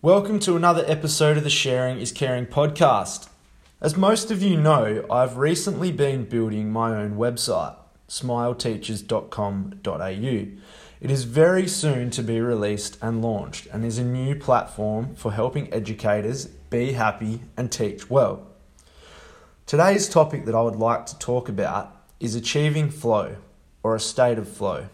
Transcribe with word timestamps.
Welcome 0.00 0.38
to 0.40 0.54
another 0.54 0.84
episode 0.86 1.38
of 1.38 1.42
the 1.42 1.50
Sharing 1.50 1.98
is 1.98 2.12
Caring 2.12 2.46
podcast. 2.46 3.28
As 3.80 3.96
most 3.96 4.30
of 4.30 4.40
you 4.40 4.56
know, 4.56 5.04
I've 5.10 5.38
recently 5.38 5.90
been 5.90 6.24
building 6.24 6.70
my 6.70 6.94
own 6.94 7.16
website, 7.16 7.74
smileteachers.com.au. 8.08 10.56
It 11.00 11.10
is 11.10 11.24
very 11.24 11.66
soon 11.66 12.10
to 12.10 12.22
be 12.22 12.40
released 12.40 12.96
and 13.02 13.22
launched 13.22 13.66
and 13.72 13.84
is 13.84 13.98
a 13.98 14.04
new 14.04 14.36
platform 14.36 15.16
for 15.16 15.32
helping 15.32 15.74
educators 15.74 16.46
be 16.46 16.92
happy 16.92 17.40
and 17.56 17.72
teach 17.72 18.08
well. 18.08 18.46
Today's 19.66 20.08
topic 20.08 20.44
that 20.44 20.54
I 20.54 20.62
would 20.62 20.76
like 20.76 21.06
to 21.06 21.18
talk 21.18 21.48
about 21.48 22.04
is 22.20 22.36
achieving 22.36 22.88
flow 22.88 23.38
or 23.82 23.96
a 23.96 24.00
state 24.00 24.38
of 24.38 24.48
flow. 24.48 24.90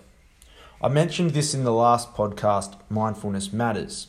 I 0.80 0.88
mentioned 0.88 1.32
this 1.32 1.52
in 1.52 1.64
the 1.64 1.74
last 1.74 2.14
podcast, 2.14 2.76
Mindfulness 2.88 3.52
Matters. 3.52 4.06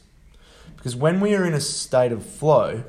Because 0.86 0.96
when 0.96 1.20
we 1.20 1.34
are 1.34 1.44
in 1.44 1.56
a 1.56 1.60
state 1.60 2.12
of 2.12 2.24
flow, 2.24 2.84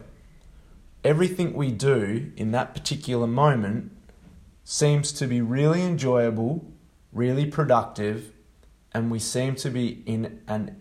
everything 1.02 1.54
we 1.54 1.70
do 1.70 2.30
in 2.36 2.50
that 2.50 2.74
particular 2.74 3.26
moment 3.26 3.90
seems 4.64 5.12
to 5.12 5.26
be 5.26 5.40
really 5.40 5.80
enjoyable, 5.82 6.62
really 7.10 7.46
productive, 7.46 8.32
and 8.92 9.10
we 9.10 9.18
seem 9.18 9.54
to 9.54 9.70
be 9.70 10.02
in 10.04 10.42
an 10.46 10.76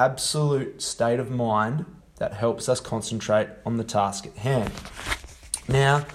absolute 0.00 0.82
state 0.82 1.20
of 1.20 1.30
mind 1.30 1.84
that 2.16 2.32
helps 2.32 2.68
us 2.68 2.80
concentrate 2.80 3.46
on 3.64 3.76
the 3.76 3.84
task 3.84 4.26
at 4.26 4.36
hand. 4.38 4.72
Now, 5.68 6.06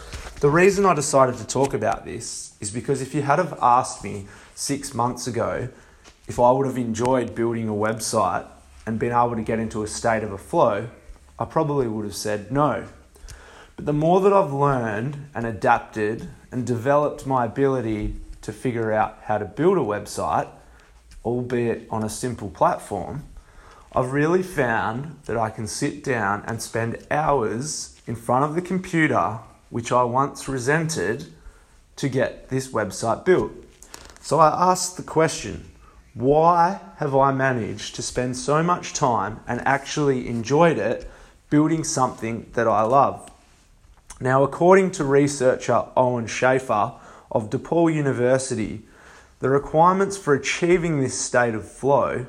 the 0.41 0.49
reason 0.49 0.85
I 0.85 0.93
decided 0.93 1.37
to 1.37 1.47
talk 1.47 1.73
about 1.73 2.03
this 2.03 2.53
is 2.59 2.69
because 2.69 3.01
if 3.01 3.15
you 3.15 3.21
had 3.21 3.39
have 3.39 3.57
asked 3.61 4.03
me 4.03 4.27
six 4.55 4.93
months 4.93 5.25
ago 5.25 5.69
if 6.27 6.37
I 6.37 6.51
would 6.51 6.67
have 6.67 6.77
enjoyed 6.77 7.33
building 7.33 7.69
a 7.69 7.71
website 7.71 8.45
and 8.87 8.97
been 8.97 9.11
able 9.11 9.35
to 9.35 9.41
get 9.41 9.59
into 9.59 9.83
a 9.83 9.87
state 9.87 10.23
of 10.23 10.31
a 10.31 10.37
flow, 10.37 10.89
I 11.37 11.43
probably 11.43 11.87
would 11.87 12.05
have 12.05 12.15
said 12.15 12.51
no. 12.51 12.85
But 13.75 13.85
the 13.85 13.93
more 13.93 14.21
that 14.21 14.31
I've 14.31 14.53
learned 14.53 15.29
and 15.35 15.45
adapted 15.45 16.29
and 16.53 16.65
developed 16.65 17.27
my 17.27 17.45
ability 17.45 18.15
to 18.41 18.53
figure 18.53 18.93
out 18.93 19.19
how 19.23 19.39
to 19.39 19.45
build 19.45 19.77
a 19.77 19.81
website, 19.81 20.47
albeit 21.25 21.85
on 21.91 22.01
a 22.01 22.09
simple 22.09 22.49
platform, 22.49 23.25
I've 23.93 24.13
really 24.13 24.41
found 24.41 25.19
that 25.25 25.35
I 25.35 25.49
can 25.49 25.67
sit 25.67 26.01
down 26.01 26.43
and 26.47 26.61
spend 26.61 27.05
hours 27.11 27.99
in 28.07 28.15
front 28.15 28.45
of 28.45 28.55
the 28.55 28.61
computer, 28.61 29.39
which 29.69 29.91
I 29.91 30.03
once 30.03 30.47
resented, 30.47 31.25
to 31.97 32.07
get 32.07 32.47
this 32.47 32.69
website 32.69 33.25
built. 33.25 33.51
So 34.21 34.39
I 34.39 34.71
asked 34.71 34.95
the 34.95 35.03
question 35.03 35.65
why 36.17 36.79
have 36.95 37.15
I 37.15 37.31
managed 37.31 37.93
to 37.95 38.01
spend 38.01 38.37
so 38.37 38.63
much 38.63 38.93
time 38.93 39.39
and 39.47 39.61
actually 39.67 40.27
enjoyed 40.27 40.79
it 40.79 41.07
building 41.51 41.83
something 41.83 42.49
that 42.53 42.67
I 42.67 42.81
love? 42.81 43.29
Now, 44.19 44.41
according 44.41 44.91
to 44.91 45.03
researcher 45.03 45.85
Owen 45.95 46.25
Schaffer 46.25 46.93
of 47.31 47.51
DePaul 47.51 47.93
University, 47.93 48.81
the 49.41 49.49
requirements 49.49 50.17
for 50.17 50.33
achieving 50.33 50.99
this 50.99 51.13
state 51.13 51.53
of 51.53 51.71
flow 51.71 52.25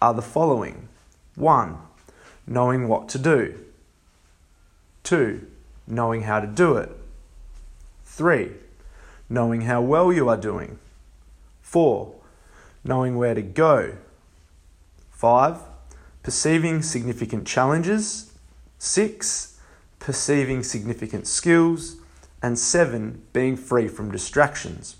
are 0.00 0.14
the 0.14 0.22
following 0.22 0.88
1. 1.34 1.78
Knowing 2.46 2.86
what 2.86 3.08
to 3.08 3.18
do. 3.18 3.58
2. 5.02 5.44
Knowing 5.88 6.22
how 6.22 6.38
to 6.38 6.46
do 6.46 6.76
it. 6.76 6.96
3. 8.04 8.52
Knowing 9.28 9.62
how 9.62 9.80
well 9.80 10.12
you 10.12 10.28
are 10.28 10.36
doing. 10.36 10.78
4 11.62 12.21
knowing 12.84 13.16
where 13.16 13.34
to 13.34 13.42
go. 13.42 13.96
Five, 15.10 15.58
perceiving 16.22 16.82
significant 16.82 17.46
challenges. 17.46 18.32
Six, 18.78 19.60
perceiving 19.98 20.62
significant 20.62 21.26
skills. 21.26 21.96
And 22.42 22.58
seven, 22.58 23.22
being 23.32 23.56
free 23.56 23.86
from 23.86 24.10
distractions. 24.10 24.96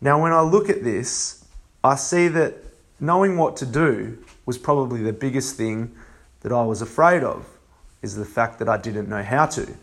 Now, 0.00 0.22
when 0.22 0.32
I 0.32 0.40
look 0.40 0.70
at 0.70 0.82
this, 0.82 1.44
I 1.84 1.96
see 1.96 2.28
that 2.28 2.54
knowing 2.98 3.36
what 3.36 3.56
to 3.58 3.66
do 3.66 4.18
was 4.46 4.56
probably 4.56 5.02
the 5.02 5.12
biggest 5.12 5.56
thing 5.56 5.94
that 6.40 6.52
I 6.52 6.64
was 6.64 6.80
afraid 6.80 7.22
of, 7.22 7.46
is 8.00 8.16
the 8.16 8.24
fact 8.24 8.58
that 8.58 8.68
I 8.68 8.78
didn't 8.78 9.08
know 9.08 9.22
how 9.22 9.44
to. 9.46 9.74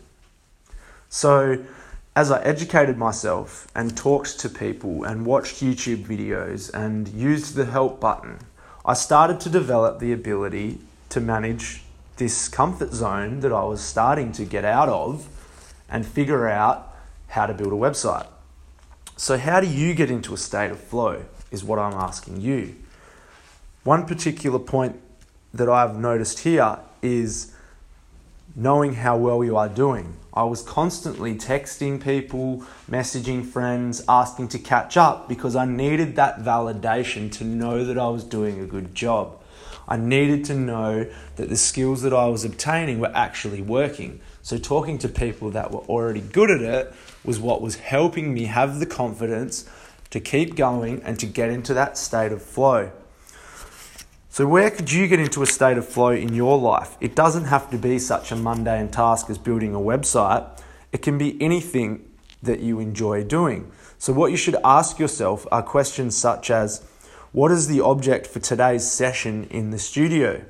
So, 1.08 1.64
as 2.18 2.32
I 2.32 2.42
educated 2.42 2.98
myself 2.98 3.68
and 3.76 3.96
talked 3.96 4.40
to 4.40 4.48
people 4.48 5.04
and 5.04 5.24
watched 5.24 5.62
YouTube 5.62 6.04
videos 6.04 6.68
and 6.74 7.06
used 7.06 7.54
the 7.54 7.66
help 7.66 8.00
button, 8.00 8.40
I 8.84 8.94
started 8.94 9.38
to 9.38 9.48
develop 9.48 10.00
the 10.00 10.12
ability 10.12 10.80
to 11.10 11.20
manage 11.20 11.84
this 12.16 12.48
comfort 12.48 12.92
zone 12.92 13.38
that 13.38 13.52
I 13.52 13.62
was 13.62 13.80
starting 13.80 14.32
to 14.32 14.44
get 14.44 14.64
out 14.64 14.88
of 14.88 15.28
and 15.88 16.04
figure 16.04 16.48
out 16.48 16.92
how 17.28 17.46
to 17.46 17.54
build 17.54 17.72
a 17.72 17.76
website. 17.76 18.26
So, 19.16 19.38
how 19.38 19.60
do 19.60 19.68
you 19.68 19.94
get 19.94 20.10
into 20.10 20.34
a 20.34 20.38
state 20.38 20.72
of 20.72 20.80
flow? 20.80 21.24
Is 21.52 21.62
what 21.62 21.78
I'm 21.78 21.94
asking 21.94 22.40
you. 22.40 22.74
One 23.84 24.06
particular 24.06 24.58
point 24.58 25.00
that 25.54 25.68
I've 25.68 25.96
noticed 25.96 26.40
here 26.40 26.80
is 27.00 27.54
knowing 28.58 28.92
how 28.92 29.16
well 29.16 29.44
you 29.44 29.56
are 29.56 29.68
doing. 29.68 30.16
I 30.34 30.42
was 30.42 30.62
constantly 30.62 31.36
texting 31.36 32.02
people, 32.02 32.64
messaging 32.90 33.46
friends, 33.46 34.02
asking 34.08 34.48
to 34.48 34.58
catch 34.58 34.96
up 34.96 35.28
because 35.28 35.54
I 35.54 35.64
needed 35.64 36.16
that 36.16 36.40
validation 36.40 37.30
to 37.32 37.44
know 37.44 37.84
that 37.84 37.96
I 37.96 38.08
was 38.08 38.24
doing 38.24 38.60
a 38.60 38.66
good 38.66 38.96
job. 38.96 39.40
I 39.86 39.96
needed 39.96 40.44
to 40.46 40.54
know 40.54 41.06
that 41.36 41.48
the 41.48 41.56
skills 41.56 42.02
that 42.02 42.12
I 42.12 42.26
was 42.26 42.44
obtaining 42.44 42.98
were 42.98 43.12
actually 43.14 43.62
working. 43.62 44.20
So, 44.42 44.58
talking 44.58 44.98
to 44.98 45.08
people 45.08 45.50
that 45.50 45.70
were 45.70 45.80
already 45.80 46.20
good 46.20 46.50
at 46.50 46.60
it 46.60 46.92
was 47.24 47.38
what 47.38 47.62
was 47.62 47.76
helping 47.76 48.34
me 48.34 48.44
have 48.44 48.80
the 48.80 48.86
confidence 48.86 49.68
to 50.10 50.20
keep 50.20 50.56
going 50.56 51.00
and 51.02 51.18
to 51.20 51.26
get 51.26 51.50
into 51.50 51.74
that 51.74 51.96
state 51.96 52.32
of 52.32 52.42
flow. 52.42 52.90
So, 54.38 54.46
where 54.46 54.70
could 54.70 54.92
you 54.92 55.08
get 55.08 55.18
into 55.18 55.42
a 55.42 55.46
state 55.46 55.78
of 55.78 55.88
flow 55.88 56.10
in 56.10 56.32
your 56.32 56.56
life? 56.58 56.96
It 57.00 57.16
doesn't 57.16 57.46
have 57.46 57.68
to 57.72 57.76
be 57.76 57.98
such 57.98 58.30
a 58.30 58.36
mundane 58.36 58.88
task 58.88 59.28
as 59.30 59.36
building 59.36 59.74
a 59.74 59.80
website, 59.80 60.48
it 60.92 61.02
can 61.02 61.18
be 61.18 61.36
anything 61.42 62.08
that 62.44 62.60
you 62.60 62.78
enjoy 62.78 63.24
doing. 63.24 63.72
So, 63.98 64.12
what 64.12 64.30
you 64.30 64.36
should 64.36 64.54
ask 64.64 65.00
yourself 65.00 65.44
are 65.50 65.60
questions 65.60 66.16
such 66.16 66.52
as 66.52 66.86
What 67.32 67.50
is 67.50 67.66
the 67.66 67.80
object 67.80 68.28
for 68.28 68.38
today's 68.38 68.88
session 68.88 69.48
in 69.50 69.70
the 69.70 69.78
studio? 69.80 70.44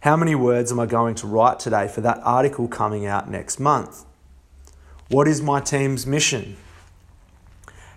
How 0.00 0.14
many 0.14 0.34
words 0.34 0.70
am 0.70 0.78
I 0.78 0.84
going 0.84 1.14
to 1.14 1.26
write 1.26 1.60
today 1.60 1.88
for 1.88 2.02
that 2.02 2.20
article 2.22 2.68
coming 2.68 3.06
out 3.06 3.26
next 3.26 3.58
month? 3.58 4.04
What 5.08 5.26
is 5.26 5.40
my 5.40 5.62
team's 5.62 6.06
mission? 6.06 6.58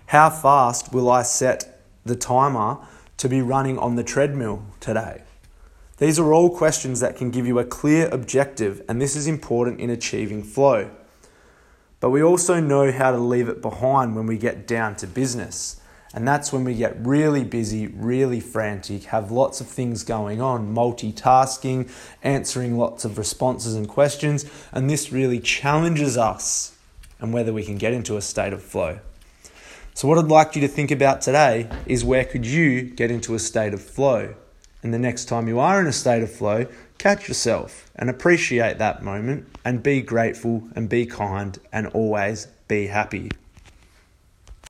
How 0.06 0.30
fast 0.30 0.94
will 0.94 1.10
I 1.10 1.22
set 1.22 1.82
the 2.06 2.16
timer 2.16 2.78
to 3.18 3.28
be 3.28 3.42
running 3.42 3.78
on 3.78 3.96
the 3.96 4.04
treadmill 4.04 4.62
today? 4.80 5.22
These 5.98 6.18
are 6.18 6.32
all 6.32 6.50
questions 6.50 7.00
that 7.00 7.16
can 7.16 7.30
give 7.30 7.46
you 7.46 7.58
a 7.58 7.64
clear 7.64 8.08
objective, 8.08 8.82
and 8.88 9.00
this 9.00 9.16
is 9.16 9.26
important 9.26 9.80
in 9.80 9.88
achieving 9.88 10.42
flow. 10.42 10.90
But 12.00 12.10
we 12.10 12.22
also 12.22 12.60
know 12.60 12.92
how 12.92 13.12
to 13.12 13.18
leave 13.18 13.48
it 13.48 13.62
behind 13.62 14.14
when 14.14 14.26
we 14.26 14.36
get 14.36 14.66
down 14.66 14.96
to 14.96 15.06
business. 15.06 15.80
And 16.14 16.26
that's 16.26 16.52
when 16.52 16.64
we 16.64 16.74
get 16.74 16.96
really 16.98 17.44
busy, 17.44 17.88
really 17.88 18.40
frantic, 18.40 19.04
have 19.04 19.30
lots 19.30 19.60
of 19.60 19.66
things 19.66 20.02
going 20.02 20.40
on, 20.40 20.74
multitasking, 20.74 21.90
answering 22.22 22.78
lots 22.78 23.04
of 23.04 23.18
responses 23.18 23.74
and 23.74 23.88
questions. 23.88 24.46
And 24.72 24.88
this 24.88 25.12
really 25.12 25.40
challenges 25.40 26.16
us 26.16 26.76
and 27.18 27.32
whether 27.32 27.52
we 27.52 27.64
can 27.64 27.76
get 27.76 27.92
into 27.92 28.16
a 28.16 28.22
state 28.22 28.52
of 28.52 28.62
flow. 28.62 29.00
So, 29.96 30.06
what 30.08 30.18
I'd 30.18 30.26
like 30.26 30.54
you 30.54 30.60
to 30.60 30.68
think 30.68 30.90
about 30.90 31.22
today 31.22 31.70
is 31.86 32.04
where 32.04 32.26
could 32.26 32.44
you 32.44 32.82
get 32.82 33.10
into 33.10 33.34
a 33.34 33.38
state 33.38 33.72
of 33.72 33.82
flow? 33.82 34.34
And 34.82 34.92
the 34.92 34.98
next 34.98 35.24
time 35.24 35.48
you 35.48 35.58
are 35.58 35.80
in 35.80 35.86
a 35.86 35.92
state 35.92 36.22
of 36.22 36.30
flow, 36.30 36.66
catch 36.98 37.28
yourself 37.28 37.90
and 37.96 38.10
appreciate 38.10 38.76
that 38.76 39.02
moment 39.02 39.48
and 39.64 39.82
be 39.82 40.02
grateful 40.02 40.68
and 40.76 40.86
be 40.86 41.06
kind 41.06 41.58
and 41.72 41.86
always 41.86 42.46
be 42.68 42.88
happy. 42.88 43.30